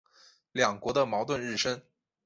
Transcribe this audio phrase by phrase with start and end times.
[0.51, 1.79] 两国的矛盾日深。